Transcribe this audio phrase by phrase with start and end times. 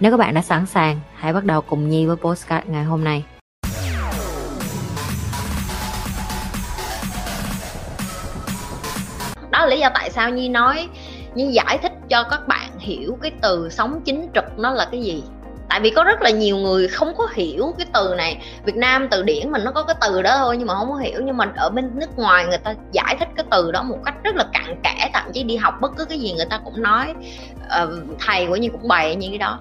[0.00, 3.04] Nếu các bạn đã sẵn sàng, hãy bắt đầu cùng Nhi với postcard ngày hôm
[3.04, 3.24] nay.
[9.50, 10.88] Đó là lý do tại sao Nhi nói
[11.34, 15.02] Nhi giải thích cho các bạn hiểu cái từ sống chính trực nó là cái
[15.02, 15.22] gì.
[15.68, 18.42] Tại vì có rất là nhiều người không có hiểu cái từ này.
[18.64, 20.96] Việt Nam từ điển mình nó có cái từ đó thôi nhưng mà không có
[20.96, 21.20] hiểu.
[21.24, 24.14] Nhưng mà ở bên nước ngoài người ta giải thích cái từ đó một cách
[24.22, 26.82] rất là cặn kẽ thậm chí đi học bất cứ cái gì người ta cũng
[26.82, 27.14] nói.
[27.82, 27.90] Uh,
[28.26, 29.58] thầy của như cũng bày như cái đó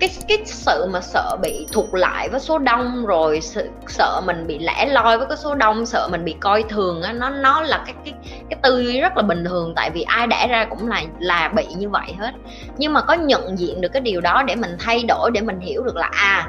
[0.00, 4.46] cái cái sự mà sợ bị thụt lại với số đông rồi sự, sợ mình
[4.46, 7.60] bị lẻ loi với cái số đông sợ mình bị coi thường á nó nó
[7.60, 8.14] là cái cái
[8.50, 9.72] cái tư duy rất là bình thường.
[9.76, 12.32] Tại vì ai đẻ ra cũng là là bị như vậy hết.
[12.76, 15.60] Nhưng mà có nhận diện được cái điều đó để mình thay đổi để mình
[15.60, 16.48] hiểu được là à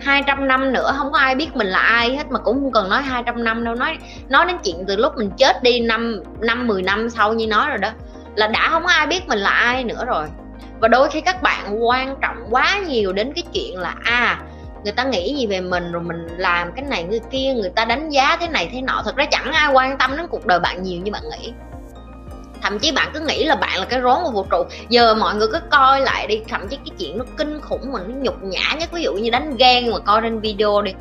[0.00, 2.88] 200 năm nữa không có ai biết mình là ai hết mà cũng không cần
[2.88, 3.74] nói 200 năm đâu.
[3.74, 7.46] Nói nói đến chuyện từ lúc mình chết đi năm năm 10 năm sau như
[7.46, 7.90] nói rồi đó
[8.34, 10.26] là đã không có ai biết mình là ai nữa rồi
[10.80, 14.42] và đôi khi các bạn quan trọng quá nhiều đến cái chuyện là à
[14.86, 17.84] người ta nghĩ gì về mình rồi mình làm cái này người kia, người ta
[17.84, 19.02] đánh giá thế này thế nọ.
[19.04, 21.52] Thật ra chẳng ai quan tâm đến cuộc đời bạn nhiều như bạn nghĩ.
[22.62, 24.64] Thậm chí bạn cứ nghĩ là bạn là cái rốn của vũ trụ.
[24.88, 28.00] Giờ mọi người cứ coi lại đi, thậm chí cái chuyện nó kinh khủng mà
[28.08, 28.92] nó nhục nhã nhất.
[28.92, 30.92] Ví dụ như đánh ghen mà coi trên video đi.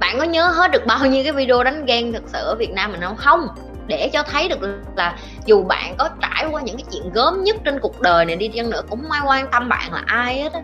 [0.00, 2.70] Bạn có nhớ hết được bao nhiêu cái video đánh ghen thực sự ở việt
[2.70, 3.48] nam mình không không?
[3.86, 4.58] Để cho thấy được
[4.96, 8.36] là dù bạn có trải qua những cái chuyện gớm nhất trên cuộc đời này
[8.36, 10.60] đi chăng nữa, cũng mai quan tâm bạn là ai hết á.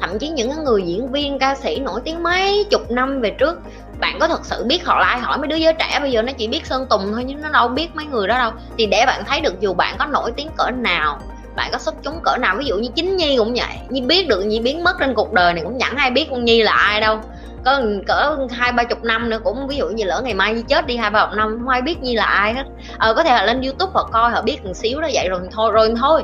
[0.00, 3.60] Thậm chí những người diễn viên, ca sĩ nổi tiếng mấy chục năm về trước,
[4.00, 5.20] bạn có thật sự biết họ là ai?
[5.20, 7.48] Hỏi mấy đứa giới trẻ bây giờ nó chỉ biết sơn tùng thôi nhưng nó
[7.48, 8.52] đâu biết mấy người đó đâu.
[8.78, 11.20] Thì để bạn thấy được dù bạn có nổi tiếng cỡ nào,
[11.56, 14.28] bạn có xuất chúng cỡ nào, ví dụ như chính nhi cũng vậy, nhi biết
[14.28, 16.72] được, nhi biến mất trên cuộc đời này cũng chẳng ai biết con nhi là
[16.72, 17.20] ai đâu
[17.64, 20.62] có, cỡ hai, ba chục năm nữa cũng, ví dụ như lỡ ngày mai như
[20.62, 22.64] chết đi, hai, ba chục năm, không ai biết như là ai hết.
[22.98, 25.40] Ờ có thể là lên youtube họ coi, họ biết một xíu đó, vậy rồi
[25.52, 26.22] thôi rồi thôi.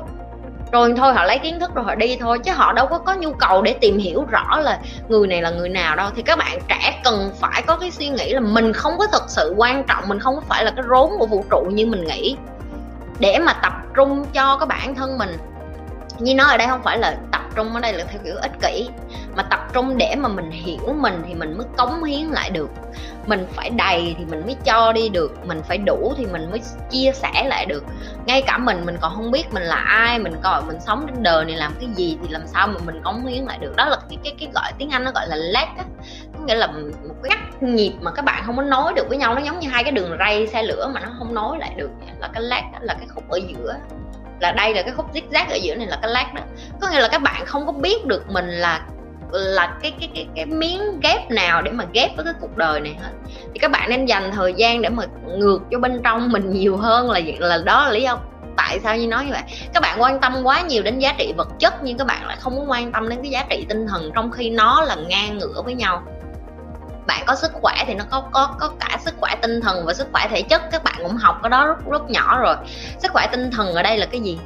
[0.72, 3.14] Rồi thôi, họ lấy kiến thức rồi họ đi thôi, chứ họ đâu có có
[3.14, 4.78] nhu cầu để tìm hiểu rõ là
[5.08, 6.10] người này là người nào đâu.
[6.16, 9.22] Thì các bạn trẻ cần phải có cái suy nghĩ là mình không có thật
[9.28, 12.36] sự quan trọng, mình không phải là cái rốn của vũ trụ như mình nghĩ.
[13.18, 15.36] Để mà tập trung cho cái bản thân mình.
[16.18, 18.60] Như nói ở đây không phải là tập trung ở đây là theo kiểu ích
[18.62, 18.88] kỷ
[19.36, 22.70] mà tập trung để mà mình hiểu mình thì mình mới cống hiến lại được.
[23.26, 26.60] Mình phải đầy thì mình mới cho đi được mình phải đủ thì mình mới
[26.90, 27.84] chia sẻ lại được.
[28.26, 31.22] Ngay cả mình mình còn không biết mình là ai mình còn mình sống trên
[31.22, 33.76] đời này làm cái gì thì làm sao mà mình cống hiến lại được.
[33.76, 35.84] Đó là cái cái cái gọi tiếng anh nó gọi là lag á.
[36.38, 39.18] Có nghĩa là một cái cắt nhịp mà các bạn không có nối được với
[39.18, 41.74] nhau nó giống như hai cái đường ray xe lửa mà nó không nối lại
[41.76, 41.90] được.
[42.20, 43.74] Là cái lag đó, là cái khúc ở giữa.
[44.40, 46.42] Là đây là cái khúc zigzag ở giữa này là cái lag đó.
[46.80, 48.86] Có nghĩa là các bạn không có biết được mình là
[49.34, 52.80] là cái cái cái cái miếng ghép nào để mà ghép với cái cuộc đời
[52.80, 53.10] này hết.
[53.52, 55.04] Thì các bạn nên dành thời gian để mà
[55.38, 58.18] ngược cho bên trong mình nhiều hơn là là đó là lý do
[58.56, 59.42] tại sao như nói như vậy.
[59.74, 62.36] Các bạn quan tâm quá nhiều đến giá trị vật chất nhưng các bạn lại
[62.40, 65.38] không muốn quan tâm đến cái giá trị tinh thần trong khi nó là ngang
[65.38, 66.02] ngửa với nhau.
[67.06, 69.94] Bạn có sức khỏe thì nó có có có cả sức khỏe tinh thần và
[69.94, 72.56] sức khỏe thể chất, các bạn cũng học cái đó rất rất nhỏ rồi.
[72.98, 74.38] Sức khỏe tinh thần ở đây là cái gì?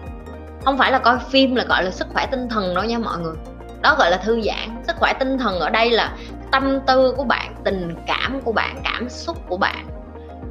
[0.65, 3.19] Không phải là coi phim là gọi là sức khỏe tinh thần đâu nha mọi
[3.19, 3.35] người.
[3.83, 6.13] Đó gọi là thư giãn sức khỏe tinh thần ở đây là
[6.53, 9.87] tâm tư của bạn tình cảm của bạn cảm xúc của bạn.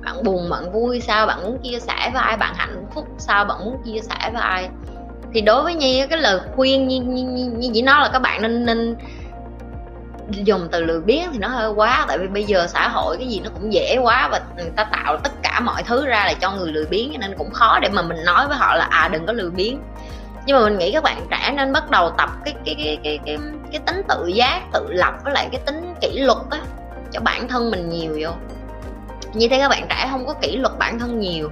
[0.05, 2.37] Bạn buồn bạn vui sao bạn muốn chia sẻ với ai?
[2.37, 4.69] Bạn hạnh phúc sao bạn muốn chia sẻ với ai?
[5.33, 8.19] Thì đối với nhi cái lời khuyên như, như, như, như chỉ nói là các
[8.19, 8.95] bạn nên nên
[10.29, 12.05] dùng từ lười biếng thì nó hơi quá.
[12.07, 14.83] Tại vì bây giờ xã hội cái gì nó cũng dễ quá và người ta
[14.83, 17.89] tạo tất cả mọi thứ ra là cho người lười biếng nên cũng khó để
[17.89, 19.79] mà mình nói với họ là à đừng có lười biếng.
[20.45, 23.19] Nhưng mà mình nghĩ các bạn trẻ nên bắt đầu tập cái cái cái cái
[23.25, 23.37] cái,
[23.71, 26.59] cái tính tự giác tự lập với lại cái tính kỷ luật á
[27.11, 28.29] cho bản thân mình nhiều vô.
[29.33, 31.49] Như thế các bạn trẻ không có kỷ luật bản thân nhiều.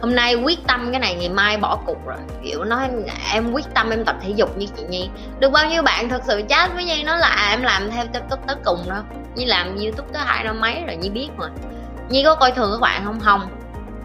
[0.00, 2.16] Hôm nay quyết tâm cái này ngày mai bỏ cuộc rồi.
[2.44, 2.88] Kiểu nói
[3.32, 5.08] em quyết tâm em tập thể dục như chị nhi.
[5.38, 8.04] Được bao nhiêu bạn thật sự chat với nhi nó là à, em làm theo
[8.12, 9.02] tới, tới, tới cùng đâu
[9.34, 11.48] như làm youtube tới hai năm mấy rồi nhi biết mà.
[12.08, 13.20] Nhi có coi thường các bạn không?
[13.20, 13.48] Không.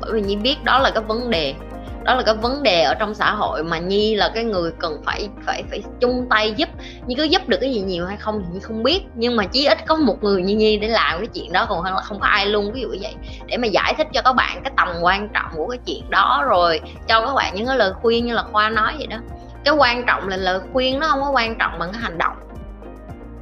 [0.01, 1.55] Bởi vì nhi biết đó là cái vấn đề
[2.03, 5.01] đó là cái vấn đề ở trong xã hội mà nhi là cái người cần
[5.05, 6.69] phải phải phải chung tay giúp.
[7.05, 9.01] Nhi cứ giúp được cái gì nhiều hay không thì nhi không biết.
[9.15, 11.81] Nhưng mà chí ít có một người như nhi để làm cái chuyện đó, còn
[11.81, 12.71] hơn là không có ai luôn.
[12.73, 13.15] Ví dụ như vậy,
[13.45, 16.43] để mà giải thích cho các bạn cái tầm quan trọng của cái chuyện đó
[16.47, 19.17] rồi cho các bạn những cái lời khuyên như là khoa nói vậy đó.
[19.63, 22.35] Cái quan trọng là lời khuyên nó không có quan trọng bằng cái hành động.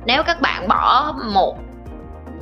[0.06, 1.58] Nếu các bạn bỏ một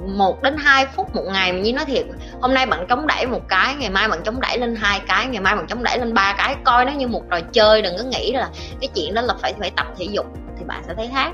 [0.08, 2.06] một đến 2 phút một ngày mình như nói thiệt.
[2.42, 5.26] Hôm nay bạn chống đẩy một cái, ngày mai bạn chống đẩy lên hai cái,
[5.26, 6.56] ngày mai bạn chống đẩy lên ba cái.
[6.64, 8.50] Coi nó như một trò chơi, đừng có nghĩ là
[8.82, 10.26] cái chuyện đó là phải phải tập thể dục
[10.58, 11.32] thì bạn sẽ thấy khác.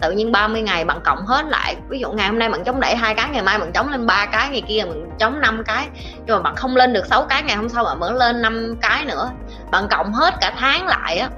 [0.00, 2.80] Tự nhiên 30 ngày bạn cộng hết lại, ví dụ ngày hôm nay bạn chống
[2.80, 5.62] đẩy hai cái, ngày mai bạn chống lên ba cái, ngày kia bạn chống năm
[5.66, 5.86] cái,
[6.26, 8.74] nhưng mà bạn không lên được 6 cái, ngày hôm sau bạn mở lên năm
[8.80, 9.30] cái nữa.
[9.70, 11.28] Bạn cộng hết cả tháng lại á,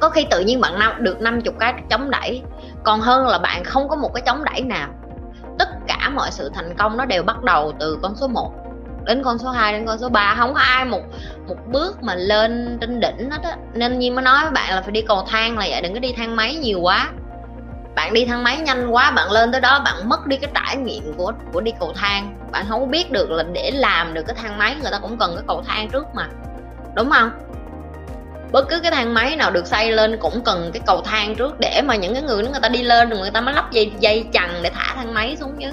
[0.00, 2.42] có khi tự nhiên bạn được 50 cái chống đẩy.
[2.84, 4.88] Còn hơn là bạn không có một cái chống đẩy nào
[6.02, 8.52] cả mọi sự thành công nó đều bắt đầu từ con số 1
[9.04, 11.00] đến con số 2 đến con số 3 không có ai một
[11.48, 13.56] một bước mà lên trên đỉnh hết á.
[13.74, 16.00] Nên như mới nói với bạn là phải đi cầu thang là vậy, đừng có
[16.00, 17.10] đi thang máy nhiều quá.
[17.94, 20.76] Bạn đi thang máy nhanh quá, bạn lên tới đó, bạn mất đi cái trải
[20.76, 22.36] nghiệm của của đi cầu thang.
[22.52, 25.32] Bạn không biết được là để làm được cái thang máy, người ta cũng cần
[25.34, 26.28] cái cầu thang trước mà.
[26.96, 27.30] Đúng không?
[28.52, 31.60] Bất cứ cái thang máy nào được xây lên cũng cần cái cầu thang trước
[31.60, 33.92] để mà những cái người người ta đi lên rồi người ta mới lắp dây
[34.00, 35.70] dây chằng để thả thang máy xuống chứ.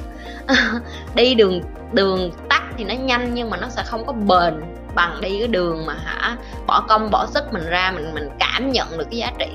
[1.15, 1.61] Đi đường
[1.91, 4.61] đường tắt thì nó nhanh nhưng mà nó sẽ không có bền
[4.95, 6.37] bằng đi cái đường mà hả
[6.67, 9.47] bỏ công bỏ sức mình ra mình mình cảm nhận được cái giá trị.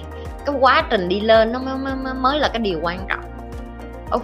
[0.46, 3.24] Cái quá trình đi lên nó mới, mới, mới là cái điều quan trọng.
[4.10, 4.22] Ok?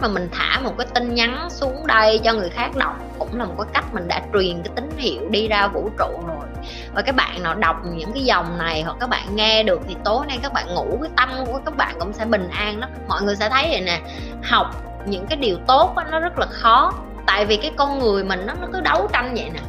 [0.00, 3.38] Cách mà mình thả một cái tin nhắn xuống đây cho người khác đọc cũng
[3.38, 6.46] là một cái cách mình đã truyền cái tín hiệu đi ra vũ trụ rồi.
[6.94, 9.96] Và các bạn nào đọc những cái dòng này hoặc các bạn nghe được thì
[10.04, 12.88] tối nay các bạn ngủ cái tâm của các bạn cũng sẽ bình an đó.
[13.08, 14.00] Mọi người sẽ thấy vậy nè
[14.42, 14.66] học
[15.06, 16.92] những cái điều tốt đó, nó rất là khó.
[17.26, 19.60] Tại vì cái con người mình nó nó cứ đấu tranh vậy nè.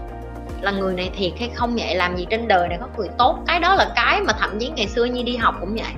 [0.62, 3.40] Là người này thiệt hay không vậy làm gì trên đời này có người tốt.
[3.48, 5.94] Cái đó là cái mà thậm chí ngày xưa như đi học cũng vậy.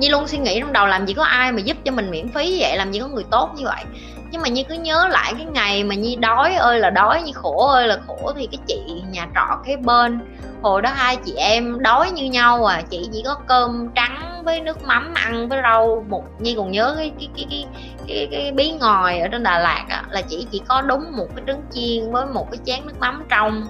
[0.00, 2.28] Nhi luôn suy nghĩ trong đầu làm gì có ai mà giúp cho mình miễn
[2.28, 3.84] phí vậy làm gì có người tốt như vậy.
[4.30, 7.32] Nhưng mà Nhi cứ nhớ lại cái ngày mà Nhi đói ơi là đói Nhi
[7.34, 10.20] khổ ơi là khổ thì cái chị nhà trọ cái bên
[10.62, 12.82] hồi đó hai chị em đói như nhau à.
[12.90, 16.94] Chị chỉ có cơm trắng với nước mắm ăn với rau một Nhi còn nhớ
[16.98, 17.66] cái cái cái cái
[18.08, 21.26] cái, cái bí ngòi ở trên Đà Lạt á, là chỉ chỉ có đúng một
[21.36, 23.66] cái trứng chiên với một cái chén nước mắm trong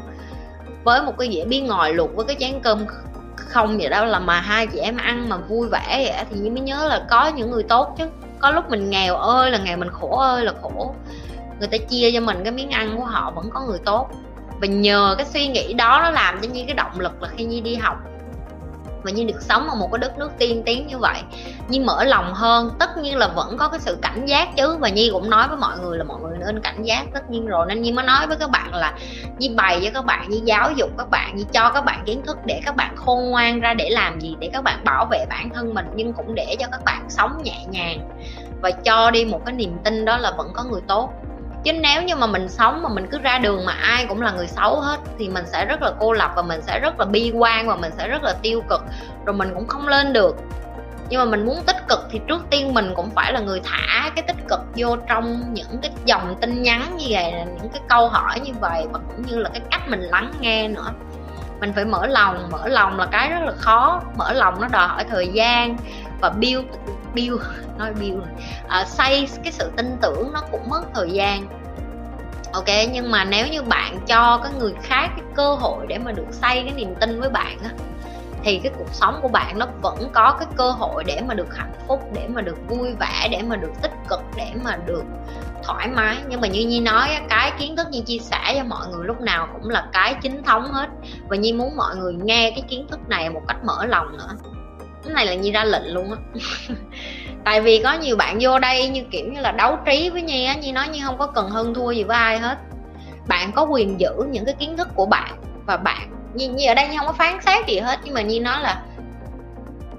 [0.85, 2.87] với một cái dĩa bí ngòi luộc với cái chén cơm
[3.50, 6.50] không vậy đâu là mà hai chị em ăn mà vui vẻ vậy thì nhi
[6.50, 8.05] mới nhớ là có những người tốt chứ.
[8.38, 10.94] Có lúc mình nghèo ơi là nghèo, mình khổ ơi là khổ.
[11.58, 14.08] Người ta chia cho mình cái miếng ăn của họ vẫn có người tốt.
[14.61, 17.44] Và nhờ cái suy nghĩ đó nó làm cho như cái động lực là khi
[17.44, 17.97] nhi đi học
[19.02, 21.19] và như được sống ở một cái đất nước tiên tiến như vậy.
[21.69, 24.76] Nhi mở lòng hơn, tất nhiên là vẫn có cái sự cảnh giác chứ.
[24.76, 27.47] Và Nhi cũng nói với mọi người là mọi người nên cảnh giác, tất nhiên
[27.47, 27.67] rồi.
[27.69, 28.94] Nên Nhi mới nói với các bạn là
[29.38, 32.23] Nhi bày cho các bạn, Nhi giáo dục các bạn, Nhi cho các bạn kiến
[32.26, 34.37] thức để các bạn khôn ngoan ra để làm gì?
[34.38, 37.43] Để các bạn bảo vệ bản thân mình, nhưng cũng để cho các bạn sống
[37.43, 38.08] nhẹ nhàng.
[38.62, 41.12] Và cho đi một cái niềm tin đó là vẫn có người tốt
[41.65, 44.31] chứ nếu như mà mình sống mà mình cứ ra đường mà ai cũng là
[44.31, 47.05] người xấu hết, thì mình sẽ rất là cô lập và mình sẽ rất là
[47.05, 48.81] bi quan và mình sẽ rất là tiêu cực.
[49.25, 50.37] Rồi mình cũng không lên được.
[51.09, 54.11] Nhưng mà mình muốn tích cực thì trước tiên mình cũng phải là người thả
[54.17, 58.09] cái tích cực vô trong những cái dòng tin nhắn như vậy những cái câu
[58.09, 60.87] hỏi như vậy và cũng như là cái cách mình lắng nghe nữa
[61.61, 64.03] mình phải mở lòng mở lòng là cái rất là khó.
[64.17, 65.77] Mở lòng nó đòi hỏi thời gian
[66.21, 66.67] và build
[67.15, 67.41] build
[67.79, 68.23] nói build
[68.69, 71.47] à, xây cái sự tin tưởng nó cũng mất thời gian.
[72.53, 76.12] Ok nhưng mà nếu như bạn cho cái người khác cái cơ hội để mà
[76.12, 77.71] được xây cái niềm tin với bạn á
[78.45, 81.57] thì cái cuộc sống của bạn nó vẫn có cái cơ hội để mà được
[81.57, 85.05] hạnh phúc để mà được vui vẻ để mà được tích cực để mà được
[85.62, 86.17] thoải mái.
[86.29, 89.21] Nhưng mà như nhi nói cái kiến thức như chia sẻ cho mọi người lúc
[89.21, 90.89] nào cũng là cái chính thống hết
[91.30, 94.28] và nhi muốn mọi người nghe cái kiến thức này một cách mở lòng nữa.
[95.04, 96.16] Cái này là nhi ra lệnh luôn á.
[97.44, 100.44] Tại vì có nhiều bạn vô đây như kiểu như là đấu trí với nhi
[100.44, 100.54] á.
[100.54, 102.58] Nhi nói nhi không có cần hơn thua gì với ai hết.
[103.28, 106.75] Bạn có quyền giữ những cái kiến thức của bạn và bạn nhi, nhi ở
[106.75, 108.82] đây nhi không có phán xét gì hết nhưng mà nhi nói là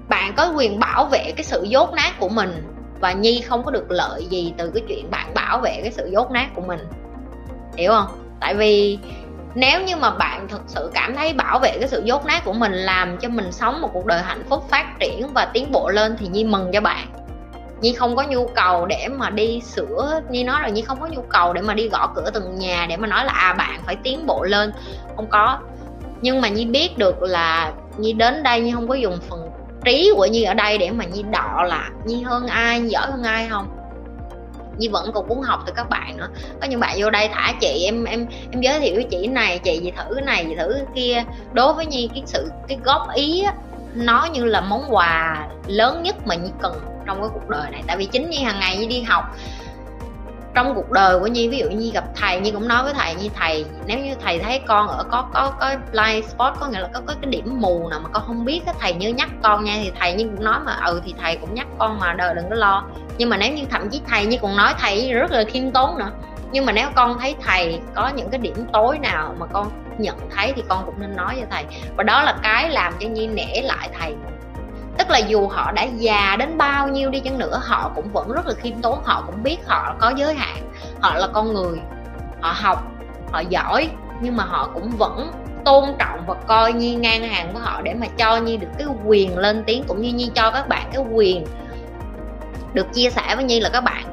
[0.08, 2.64] bạn có quyền bảo vệ cái sự dốt nát của mình
[3.00, 6.10] và nhi không có được lợi gì từ cái chuyện bạn bảo vệ cái sự
[6.12, 6.80] dốt nát của mình.
[7.76, 8.06] Hiểu không?
[8.40, 8.98] Tại vì
[9.54, 12.52] nếu như mà bạn thực sự cảm thấy bảo vệ cái sự dốt nát của
[12.52, 15.88] mình làm cho mình sống một cuộc đời hạnh phúc phát triển và tiến bộ
[15.88, 17.06] lên thì nhi mừng cho bạn.
[17.80, 21.06] Nhi không có nhu cầu để mà đi sửa, nhi nói là nhi không có
[21.06, 23.80] nhu cầu để mà đi gõ cửa từng nhà để mà nói là à bạn
[23.86, 24.72] phải tiến bộ lên.
[25.16, 25.58] Không có.
[26.20, 29.50] Nhưng mà nhi biết được là nhi đến đây nhi không có dùng phần
[29.84, 33.06] trí của nhi ở đây để mà nhi đọ là nhi hơn ai, nhi giỏi
[33.10, 33.81] hơn ai không?
[34.78, 36.28] Nhi vẫn còn muốn học từ các bạn nữa.
[36.60, 39.58] Có những bạn vô đây thả chị em em em giới thiệu với chị này
[39.58, 41.24] chị gì thử cái này gì thử cái kia.
[41.52, 43.54] Đối với Nhi cái sự cái góp ý á,
[43.94, 46.72] nó như là món quà lớn nhất mà Nhi cần
[47.06, 47.82] trong cái cuộc đời này.
[47.86, 49.24] Tại vì chính Nhi hàng ngày Nhi đi học
[50.54, 53.14] trong cuộc đời của nhi ví dụ như gặp thầy nhi cũng nói với thầy
[53.14, 56.80] như thầy nếu như thầy thấy con ở có có có blind spot có nghĩa
[56.80, 59.28] là có, có cái điểm mù nào mà con không biết cái thầy nhớ nhắc
[59.42, 59.78] con nha.
[59.82, 62.50] Thì thầy như cũng nói mà ừ thì thầy cũng nhắc con mà đời đừng
[62.50, 62.84] có lo.
[63.18, 65.98] Nhưng mà nếu như thậm chí thầy như cũng nói thầy rất là khiêm tốn
[65.98, 66.10] nữa.
[66.52, 70.16] Nhưng mà nếu con thấy thầy có những cái điểm tối nào mà con nhận
[70.36, 71.64] thấy thì con cũng nên nói với thầy.
[71.96, 74.14] Và đó là cái làm cho nhi nể lại thầy
[75.02, 78.32] tức là dù họ đã già đến bao nhiêu đi chăng nữa họ cũng vẫn
[78.32, 80.56] rất là khiêm tốn họ cũng biết họ có giới hạn.
[81.00, 81.78] Họ là con người
[82.40, 82.82] họ học
[83.32, 83.90] họ giỏi
[84.20, 85.30] nhưng mà họ cũng vẫn
[85.64, 88.86] tôn trọng và coi nhi ngang hàng với họ để mà cho nhi được cái
[89.04, 91.46] quyền lên tiếng cũng như nhi cho các bạn cái quyền
[92.72, 94.04] được chia sẻ với nhi là các bạn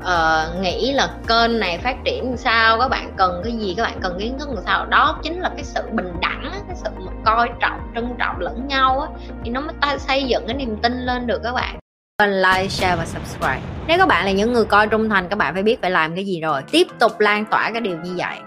[0.00, 2.78] uh, nghĩ là kênh này phát triển sao?
[2.80, 3.74] Các bạn cần cái gì?
[3.76, 4.86] Các bạn cần kiến thức làm sao?
[4.86, 6.43] Đó chính là cái sự bình đẳng
[6.74, 9.08] cái sự mà coi trọng trân trọng lẫn nhau á
[9.44, 11.78] thì nó mới ta xây dựng cái niềm tin lên được các bạn
[12.18, 13.60] kênh like, share và subscribe.
[13.86, 16.14] Nếu các bạn là những người coi trung thành, các bạn phải biết phải làm
[16.14, 16.62] cái gì rồi.
[16.70, 18.38] Tiếp tục lan tỏa cái điều như vậy.